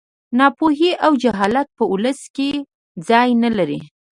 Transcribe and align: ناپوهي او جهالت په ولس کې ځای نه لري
ناپوهي 0.37 0.91
او 1.05 1.11
جهالت 1.23 1.67
په 1.77 1.83
ولس 1.91 2.21
کې 2.35 2.49
ځای 3.09 3.29
نه 3.43 3.49
لري 3.57 3.79